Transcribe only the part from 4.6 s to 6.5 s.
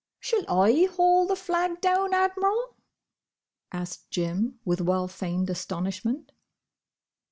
with well feigned astonishment.